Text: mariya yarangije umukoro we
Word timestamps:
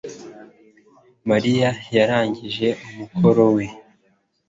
mariya 1.29 1.69
yarangije 1.95 2.67
umukoro 2.87 3.43
we 3.55 3.65